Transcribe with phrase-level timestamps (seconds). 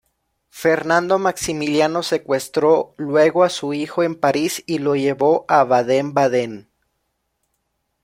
[0.49, 6.67] Fernando Maximiliano secuestró luego a su hijo en París y lo llevó a Baden-Baden.